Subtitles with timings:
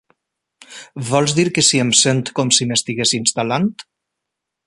[1.09, 3.71] Vols dir que si em sento com si m'estigués instal·lant?